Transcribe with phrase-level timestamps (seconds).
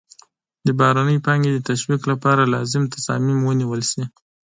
[0.65, 4.03] د بهرنۍ پانګې د تشویق لپاره لازم تصامیم ونیول شي.